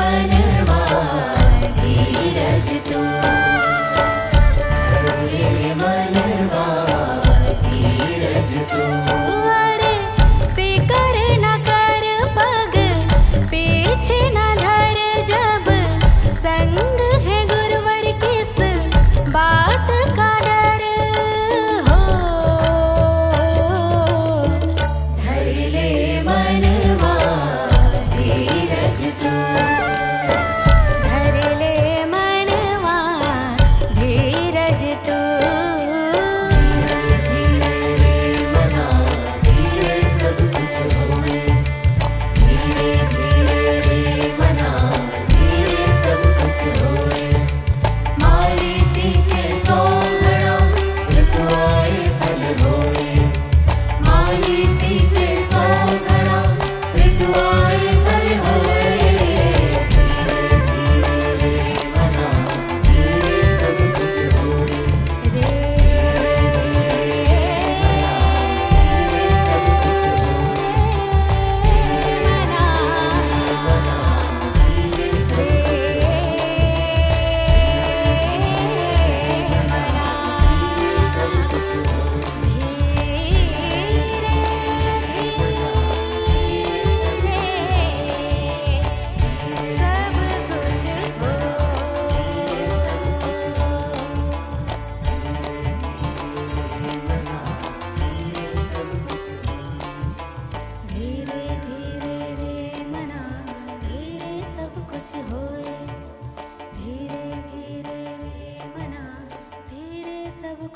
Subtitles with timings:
[0.00, 0.49] Bonne nuit.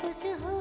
[0.01, 0.54] कुछ होए